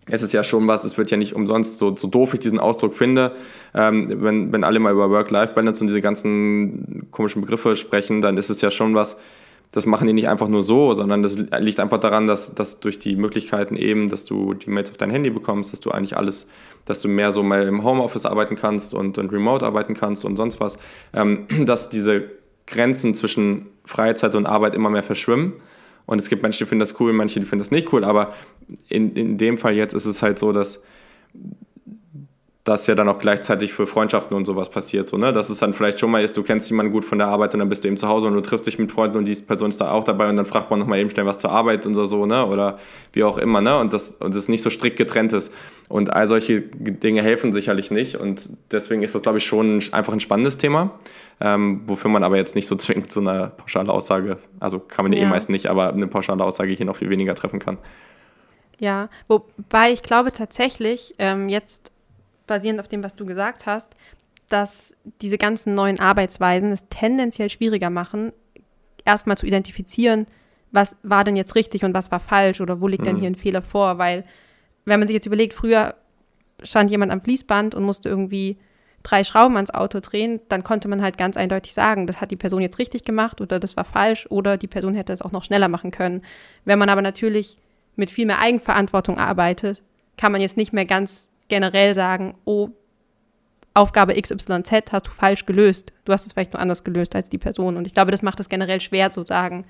[0.07, 2.59] es ist ja schon was, es wird ja nicht umsonst, so, so doof ich diesen
[2.59, 3.33] Ausdruck finde,
[3.75, 8.51] ähm, wenn, wenn alle mal über Work-Life-Balance und diese ganzen komischen Begriffe sprechen, dann ist
[8.51, 9.17] es ja schon was,
[9.73, 12.99] das machen die nicht einfach nur so, sondern das liegt einfach daran, dass, dass durch
[12.99, 16.49] die Möglichkeiten eben, dass du die Mails auf dein Handy bekommst, dass du eigentlich alles,
[16.87, 20.37] dass du mehr so mal im Homeoffice arbeiten kannst und, und remote arbeiten kannst und
[20.37, 20.79] sonst was,
[21.15, 22.31] ähm, dass diese
[22.67, 25.55] Grenzen zwischen Freizeit und Arbeit immer mehr verschwimmen.
[26.07, 28.35] Und es gibt Menschen, die finden das cool, manche, die finden das nicht cool, aber
[28.89, 30.83] in, in dem Fall jetzt ist es halt so, dass
[32.71, 35.09] das ja dann auch gleichzeitig für Freundschaften und sowas passiert.
[35.09, 35.33] So, ne?
[35.33, 37.59] Dass es dann vielleicht schon mal ist, du kennst jemanden gut von der Arbeit und
[37.59, 39.71] dann bist du eben zu Hause und du triffst dich mit Freunden und die Person
[39.71, 41.95] ist da auch dabei und dann fragt man nochmal eben schnell was zur Arbeit und
[41.95, 42.47] so, so, ne?
[42.47, 42.79] Oder
[43.13, 43.77] wie auch immer, ne?
[43.77, 45.53] Und das, und das nicht so strikt getrennt ist.
[45.89, 48.15] Und all solche Dinge helfen sicherlich nicht.
[48.15, 50.93] Und deswegen ist das, glaube ich, schon einfach ein spannendes Thema.
[51.41, 55.13] Ähm, wofür man aber jetzt nicht so zwingend so eine pauschale Aussage, also kann man
[55.13, 55.23] ja.
[55.23, 57.79] eh meist nicht, aber eine pauschale Aussage hier noch viel weniger treffen kann.
[58.81, 61.91] Ja, wobei ich glaube tatsächlich, ähm, jetzt
[62.51, 63.95] basierend auf dem, was du gesagt hast,
[64.49, 68.33] dass diese ganzen neuen Arbeitsweisen es tendenziell schwieriger machen,
[69.05, 70.27] erstmal zu identifizieren,
[70.73, 73.07] was war denn jetzt richtig und was war falsch oder wo liegt mhm.
[73.07, 74.25] denn hier ein Fehler vor, weil
[74.85, 75.95] wenn man sich jetzt überlegt, früher
[76.63, 78.59] stand jemand am Fließband und musste irgendwie
[79.05, 82.37] drei Schrauben ans Auto drehen, dann konnte man halt ganz eindeutig sagen, das hat die
[82.37, 85.45] Person jetzt richtig gemacht oder das war falsch oder die Person hätte es auch noch
[85.45, 86.23] schneller machen können.
[86.65, 87.57] Wenn man aber natürlich
[87.97, 89.83] mit viel mehr Eigenverantwortung arbeitet,
[90.17, 92.71] kann man jetzt nicht mehr ganz generell sagen, oh,
[93.75, 95.93] Aufgabe XYZ hast du falsch gelöst.
[96.05, 97.77] Du hast es vielleicht nur anders gelöst als die Person.
[97.77, 99.65] Und ich glaube, das macht es generell schwer zu sagen.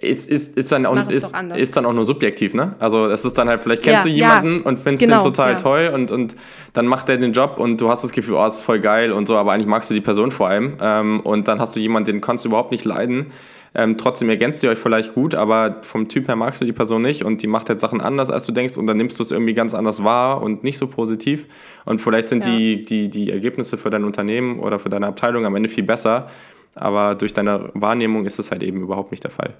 [0.00, 2.74] Ist, ist, ist, dann auch, ist, ist dann auch nur subjektiv, ne?
[2.78, 5.24] Also es ist dann halt, vielleicht kennst ja, du jemanden ja, und findest genau, den
[5.24, 5.56] total ja.
[5.56, 6.34] toll und, und
[6.72, 9.26] dann macht der den Job und du hast das Gefühl, oh, ist voll geil und
[9.26, 10.78] so, aber eigentlich magst du die Person vor allem.
[10.80, 13.32] Ähm, und dann hast du jemanden, den kannst du überhaupt nicht leiden
[13.78, 17.02] ähm, trotzdem ergänzt ihr euch vielleicht gut, aber vom Typ her magst du die Person
[17.02, 19.30] nicht und die macht halt Sachen anders, als du denkst und dann nimmst du es
[19.30, 21.46] irgendwie ganz anders wahr und nicht so positiv.
[21.84, 22.56] Und vielleicht sind ja.
[22.56, 26.30] die, die, die Ergebnisse für dein Unternehmen oder für deine Abteilung am Ende viel besser,
[26.74, 29.54] aber durch deine Wahrnehmung ist es halt eben überhaupt nicht der Fall.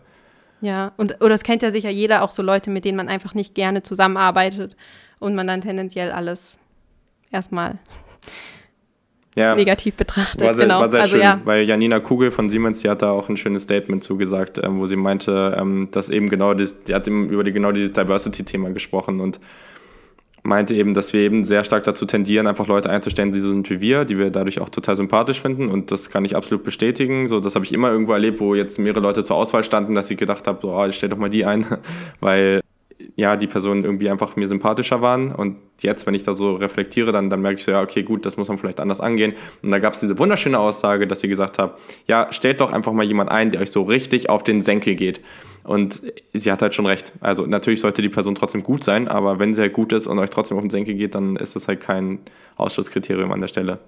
[0.63, 3.35] Ja, und oder das kennt ja sicher jeder, auch so Leute, mit denen man einfach
[3.35, 4.77] nicht gerne zusammenarbeitet
[5.19, 6.59] und man dann tendenziell alles
[7.31, 7.79] erstmal
[9.37, 9.55] ja.
[9.55, 10.41] negativ betrachtet.
[10.41, 10.81] War sehr, genau.
[10.81, 11.41] war sehr also, schön, ja.
[11.45, 14.87] weil Janina Kugel von Siemens, die hat da auch ein schönes Statement zugesagt, ähm, wo
[14.87, 18.71] sie meinte, ähm, dass eben genau das, die hat eben über die, genau dieses Diversity-Thema
[18.71, 19.39] gesprochen und
[20.43, 23.69] meinte eben, dass wir eben sehr stark dazu tendieren, einfach Leute einzustellen, die so sind
[23.69, 27.29] wie wir, die wir dadurch auch total sympathisch finden und das kann ich absolut bestätigen.
[27.29, 30.11] So, das habe ich immer irgendwo erlebt, wo jetzt mehrere Leute zur Auswahl standen, dass
[30.11, 31.67] ich gedacht habe, so, oh, ich stell doch mal die ein,
[32.21, 32.63] weil
[33.17, 35.35] ja, die Personen irgendwie einfach mir sympathischer waren.
[35.35, 38.27] Und jetzt, wenn ich da so reflektiere, dann, dann merke ich so, ja, okay, gut,
[38.27, 39.33] das muss man vielleicht anders angehen.
[39.63, 42.93] Und da gab es diese wunderschöne Aussage, dass sie gesagt hat, ja, stellt doch einfach
[42.93, 45.23] mal jemand ein, der euch so richtig auf den Senkel geht.
[45.65, 46.03] Und
[46.35, 47.15] sie hat halt schon recht.
[47.21, 50.19] Also natürlich sollte die Person trotzdem gut sein, aber wenn sie halt gut ist und
[50.19, 52.21] euch trotzdem auf den Senkel geht, dann ist das halt kein
[52.57, 53.79] Ausschlusskriterium an der Stelle.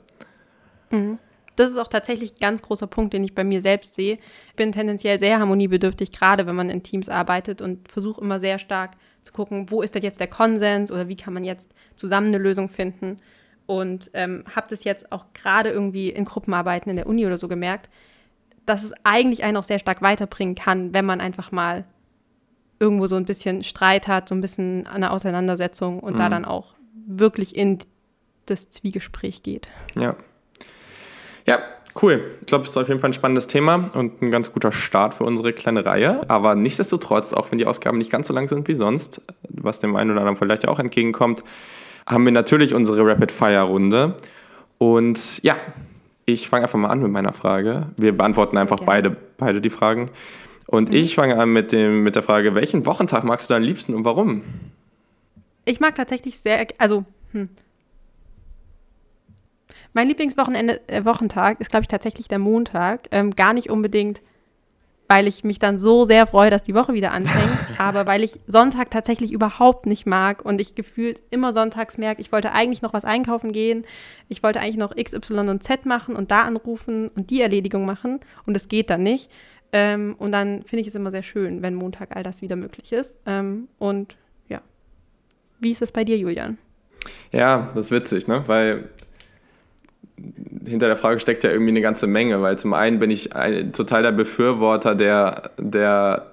[0.91, 1.19] Mhm.
[1.55, 4.19] Das ist auch tatsächlich ein ganz großer Punkt, den ich bei mir selbst sehe.
[4.49, 8.61] Ich bin tendenziell sehr harmoniebedürftig, gerade wenn man in Teams arbeitet und versuche immer sehr
[8.61, 8.93] stark
[9.29, 12.38] zu gucken, wo ist denn jetzt der Konsens oder wie kann man jetzt zusammen eine
[12.38, 13.19] Lösung finden.
[13.67, 17.49] Und ähm, habe das jetzt auch gerade irgendwie in Gruppenarbeiten in der Uni oder so
[17.49, 17.91] gemerkt,
[18.64, 21.85] dass es eigentlich einen auch sehr stark weiterbringen kann, wenn man einfach mal
[22.81, 26.19] irgendwo so ein bisschen Streit hat, so ein bisschen eine Auseinandersetzung und mhm.
[26.19, 26.75] da dann auch
[27.07, 27.79] wirklich in
[28.47, 29.69] das Zwiegespräch geht.
[29.95, 30.17] Ja.
[31.47, 31.61] Ja,
[32.01, 32.23] Cool.
[32.41, 35.15] Ich glaube, es ist auf jeden Fall ein spannendes Thema und ein ganz guter Start
[35.15, 36.21] für unsere kleine Reihe.
[36.29, 39.97] Aber nichtsdestotrotz, auch wenn die Ausgaben nicht ganz so lang sind wie sonst, was dem
[39.97, 41.43] einen oder anderen vielleicht auch entgegenkommt,
[42.07, 44.15] haben wir natürlich unsere Rapid-Fire-Runde.
[44.79, 45.57] Und ja,
[46.25, 47.89] ich fange einfach mal an mit meiner Frage.
[47.97, 50.11] Wir beantworten einfach beide, beide die Fragen.
[50.67, 50.95] Und mhm.
[50.95, 54.05] ich fange an mit, dem, mit der Frage, welchen Wochentag magst du am liebsten und
[54.05, 54.43] warum?
[55.65, 57.49] Ich mag tatsächlich sehr, also hm,
[59.92, 63.09] mein Lieblingswochenende, äh, Wochentag ist, glaube ich, tatsächlich der Montag.
[63.11, 64.22] Ähm, gar nicht unbedingt,
[65.09, 68.38] weil ich mich dann so sehr freue, dass die Woche wieder anfängt, aber weil ich
[68.46, 72.92] Sonntag tatsächlich überhaupt nicht mag und ich gefühlt immer sonntags merke, ich wollte eigentlich noch
[72.92, 73.85] was einkaufen gehen,
[74.29, 77.87] ich wollte eigentlich noch X, Y und Z machen und da anrufen und die Erledigung
[77.87, 79.31] machen und es geht dann nicht.
[79.72, 82.92] Ähm, und dann finde ich es immer sehr schön, wenn Montag all das wieder möglich
[82.92, 83.18] ist.
[83.27, 84.16] Ähm, und
[84.48, 84.62] ja.
[85.59, 86.59] Wie ist es bei dir, Julian?
[87.33, 88.44] Ja, das ist witzig, ne?
[88.46, 88.88] Weil
[90.68, 93.72] hinter der Frage steckt ja irgendwie eine ganze Menge, weil zum einen bin ich ein,
[93.72, 96.26] total der Befürworter, der, der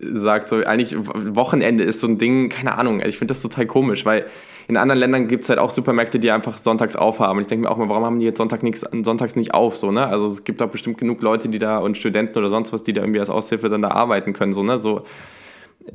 [0.00, 4.04] sagt so, eigentlich Wochenende ist so ein Ding, keine Ahnung, ich finde das total komisch,
[4.04, 4.26] weil
[4.68, 7.36] in anderen Ländern gibt es halt auch Supermärkte, die einfach sonntags aufhaben.
[7.36, 9.76] Und ich denke mir auch mal, warum haben die jetzt Sonntag nix, sonntags nicht auf?
[9.76, 10.06] So, ne?
[10.06, 12.92] Also es gibt auch bestimmt genug Leute, die da und Studenten oder sonst was, die
[12.92, 14.52] da irgendwie als Aushilfe dann da arbeiten können.
[14.52, 14.80] So, ne?
[14.80, 15.02] so,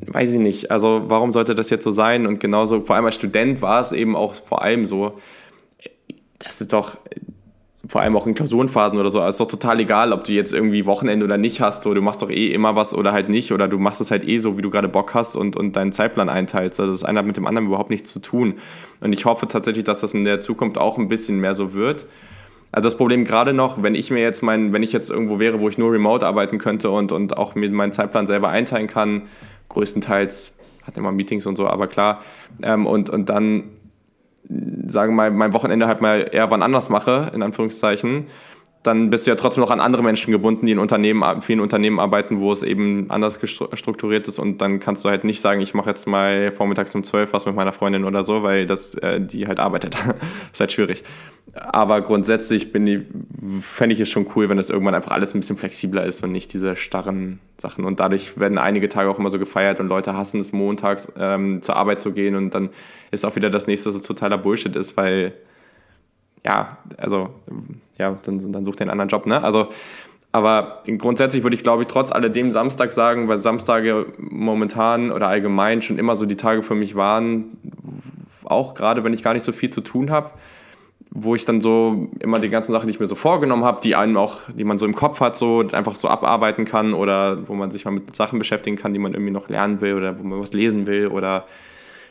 [0.07, 0.71] weiß ich nicht.
[0.71, 2.27] Also warum sollte das jetzt so sein?
[2.27, 5.17] Und genauso, vor allem als Student war es eben auch vor allem so,
[6.39, 6.97] das ist doch
[7.87, 10.85] vor allem auch in Klausurenphasen oder so, ist doch total egal, ob du jetzt irgendwie
[10.85, 13.67] Wochenende oder nicht hast, so, du machst doch eh immer was oder halt nicht oder
[13.67, 16.29] du machst es halt eh so, wie du gerade Bock hast und, und deinen Zeitplan
[16.29, 16.79] einteilst.
[16.79, 18.55] Also das eine hat mit dem anderen überhaupt nichts zu tun.
[18.99, 22.05] Und ich hoffe tatsächlich, dass das in der Zukunft auch ein bisschen mehr so wird.
[22.71, 25.59] Also das Problem gerade noch, wenn ich mir jetzt mein, wenn ich jetzt irgendwo wäre,
[25.61, 29.23] wo ich nur remote arbeiten könnte und, und auch mir meinen Zeitplan selber einteilen kann,
[29.69, 32.21] größtenteils hat immer Meetings und so, aber klar,
[32.63, 33.63] ähm, und, und dann
[34.87, 38.27] sagen wir mal, mein Wochenende halt mal eher wann anders mache, in Anführungszeichen,
[38.87, 41.99] dann bist du ja trotzdem noch an andere Menschen gebunden, die in Unternehmen, vielen Unternehmen
[41.99, 43.39] arbeiten, wo es eben anders
[43.73, 47.03] strukturiert ist und dann kannst du halt nicht sagen, ich mache jetzt mal vormittags um
[47.03, 49.95] 12 was mit meiner Freundin oder so, weil das, äh, die halt arbeitet.
[50.53, 51.03] ist halt schwierig.
[51.53, 56.05] Aber grundsätzlich fände ich es schon cool, wenn das irgendwann einfach alles ein bisschen flexibler
[56.05, 57.83] ist und nicht diese starren Sachen.
[57.83, 61.61] Und dadurch werden einige Tage auch immer so gefeiert und Leute hassen es montags ähm,
[61.61, 62.69] zur Arbeit zu gehen und dann
[63.11, 65.33] ist auch wieder das nächste, dass es totaler Bullshit ist, weil
[66.47, 67.29] ja, also,
[67.97, 69.43] ja, dann, dann sucht er einen anderen Job, ne?
[69.43, 69.67] Also,
[70.31, 75.81] aber grundsätzlich würde ich, glaube ich, trotz alledem Samstag sagen, weil Samstage momentan oder allgemein
[75.81, 77.57] schon immer so die Tage für mich waren,
[78.45, 80.31] auch gerade wenn ich gar nicht so viel zu tun habe,
[81.09, 83.95] wo ich dann so immer die ganzen Sachen, die ich mir so vorgenommen habe, die
[83.95, 87.55] einen auch, die man so im Kopf hat, so einfach so abarbeiten kann oder wo
[87.55, 90.23] man sich mal mit Sachen beschäftigen kann, die man irgendwie noch lernen will oder wo
[90.23, 91.45] man was lesen will oder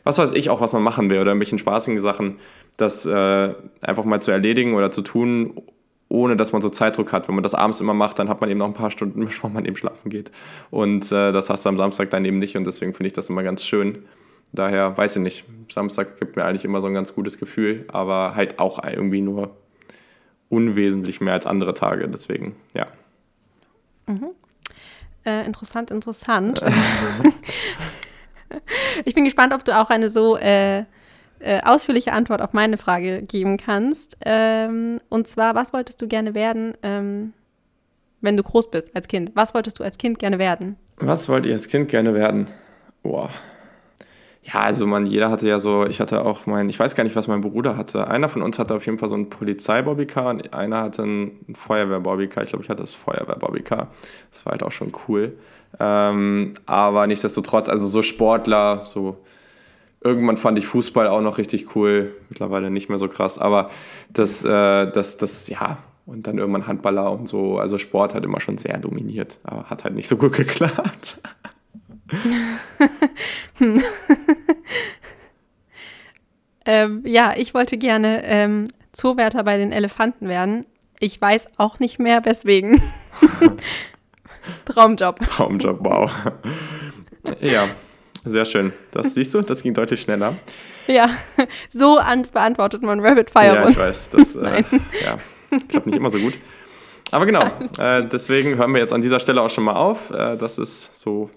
[0.06, 2.38] was weiß ich auch, was man machen will oder irgendwelchen spaßigen Sachen,
[2.76, 5.60] das äh, einfach mal zu erledigen oder zu tun,
[6.08, 7.26] ohne dass man so Zeitdruck hat.
[7.26, 9.50] Wenn man das abends immer macht, dann hat man eben noch ein paar Stunden, bevor
[9.50, 10.30] man eben schlafen geht.
[10.70, 13.30] Und äh, das hast du am Samstag dann eben nicht und deswegen finde ich das
[13.30, 14.04] immer ganz schön.
[14.52, 18.36] Daher weiß ich nicht, Samstag gibt mir eigentlich immer so ein ganz gutes Gefühl, aber
[18.36, 19.56] halt auch irgendwie nur
[20.48, 22.08] unwesentlich mehr als andere Tage.
[22.08, 22.86] Deswegen, ja.
[24.06, 24.28] Mhm.
[25.24, 26.62] Äh, interessant, interessant.
[29.04, 30.84] ich bin gespannt, ob du auch eine so äh,
[31.38, 34.16] äh, ausführliche Antwort auf meine Frage geben kannst.
[34.24, 37.32] Ähm, und zwar, was wolltest du gerne werden, ähm,
[38.20, 39.32] wenn du groß bist als Kind?
[39.34, 40.76] Was wolltest du als Kind gerne werden?
[40.96, 42.46] Was wollte ich als Kind gerne werden?
[43.02, 43.30] Boah.
[44.46, 47.16] Ja, also man, jeder hatte ja so, ich hatte auch mein, ich weiß gar nicht,
[47.16, 48.06] was mein Bruder hatte.
[48.06, 52.44] Einer von uns hatte auf jeden Fall so ein Polizeibobbycar und einer hatte ein Feuerwehrbobbycar.
[52.44, 53.88] Ich glaube, ich hatte das Feuerwehrbobbycar.
[54.30, 55.36] Das war halt auch schon cool.
[55.80, 59.16] Ähm, aber nichtsdestotrotz, also so Sportler, so
[60.00, 63.70] irgendwann fand ich Fußball auch noch richtig cool, mittlerweile nicht mehr so krass, aber
[64.10, 68.38] das, äh, das, das, ja, und dann irgendwann Handballer und so, also Sport hat immer
[68.40, 71.20] schon sehr dominiert, aber hat halt nicht so gut geklappt.
[76.64, 80.66] ähm, ja, ich wollte gerne ähm, Zoowärter bei den Elefanten werden.
[81.00, 82.80] Ich weiß auch nicht mehr, weswegen.
[84.64, 85.18] Traumjob.
[85.28, 86.10] Traumjob, wow.
[87.40, 87.68] ja,
[88.24, 88.72] sehr schön.
[88.92, 90.34] Das siehst du, das ging deutlich schneller.
[90.86, 91.10] Ja,
[91.70, 92.00] so
[92.32, 93.56] beantwortet man Rabbit Fire.
[93.56, 94.10] Ja, ich weiß.
[94.10, 94.62] Das äh,
[95.04, 95.16] ja,
[95.68, 96.34] klappt nicht immer so gut.
[97.10, 97.44] Aber genau,
[97.78, 100.10] äh, deswegen hören wir jetzt an dieser Stelle auch schon mal auf.
[100.10, 101.30] Äh, das ist so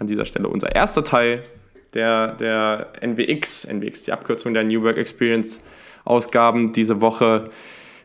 [0.00, 1.44] an dieser Stelle unser erster Teil
[1.94, 5.62] der, der NWX, NWX, die Abkürzung der New Work Experience
[6.04, 7.44] Ausgaben diese Woche.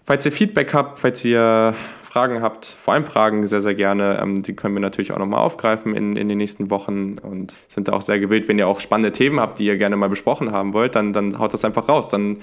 [0.06, 4.20] Falls ihr Feedback habt, falls ihr Fragen habt, vor allem Fragen sehr, sehr gerne.
[4.22, 7.88] Ähm, die können wir natürlich auch nochmal aufgreifen in, in den nächsten Wochen und sind
[7.88, 8.48] da auch sehr gewillt.
[8.48, 11.40] Wenn ihr auch spannende Themen habt, die ihr gerne mal besprochen haben wollt, dann, dann
[11.40, 12.10] haut das einfach raus.
[12.10, 12.38] Dann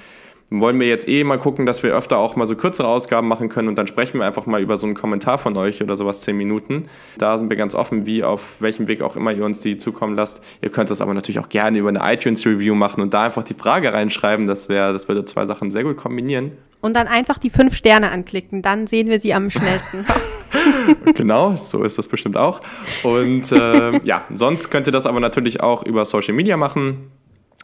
[0.50, 3.48] wollen wir jetzt eh mal gucken, dass wir öfter auch mal so kürzere Ausgaben machen
[3.48, 6.20] können und dann sprechen wir einfach mal über so einen Kommentar von euch oder sowas,
[6.20, 6.88] zehn Minuten.
[7.18, 10.16] Da sind wir ganz offen, wie auf welchem Weg auch immer ihr uns die zukommen
[10.16, 10.42] lasst.
[10.60, 13.54] Ihr könnt das aber natürlich auch gerne über eine iTunes-Review machen und da einfach die
[13.54, 14.46] Frage reinschreiben.
[14.46, 16.52] Das wäre, das würde zwei Sachen sehr gut kombinieren.
[16.80, 20.04] Und dann einfach die fünf Sterne anklicken, dann sehen wir sie am schnellsten.
[21.14, 22.60] genau, so ist das bestimmt auch.
[23.02, 27.10] Und äh, ja, sonst könnt ihr das aber natürlich auch über Social Media machen.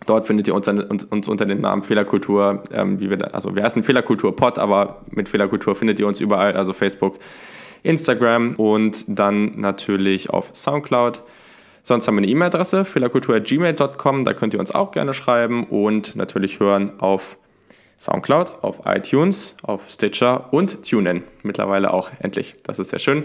[0.09, 3.85] Dort findet ihr uns, uns unter dem Namen Fehlerkultur, ähm, wie wir, also wir heißen
[3.85, 7.19] Fehlerkultur-Pod, aber mit Fehlerkultur findet ihr uns überall, also Facebook,
[7.83, 11.23] Instagram und dann natürlich auf Soundcloud.
[11.83, 16.59] Sonst haben wir eine E-Mail-Adresse, fehlerkultur.gmail.com, da könnt ihr uns auch gerne schreiben und natürlich
[16.59, 17.37] hören auf
[17.99, 21.23] Soundcloud, auf iTunes, auf Stitcher und TuneIn.
[21.43, 22.55] Mittlerweile auch endlich.
[22.63, 23.25] Das ist sehr schön.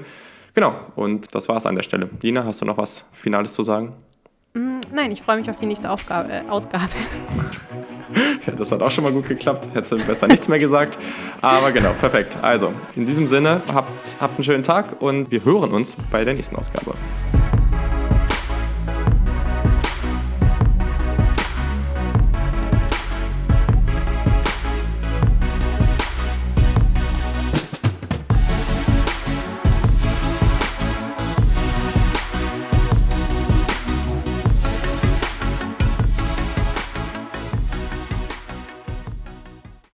[0.54, 2.10] Genau, und das war es an der Stelle.
[2.22, 3.94] Dina, hast du noch was Finales zu sagen?
[4.94, 6.94] Nein, ich freue mich auf die nächste Aufgabe, äh, Ausgabe.
[8.46, 9.68] ja, das hat auch schon mal gut geklappt.
[9.74, 11.00] Hätte besser nichts mehr gesagt.
[11.42, 12.38] Aber genau, perfekt.
[12.44, 16.36] Also, in diesem Sinne, habt, habt einen schönen Tag und wir hören uns bei der
[16.36, 16.94] nächsten Ausgabe.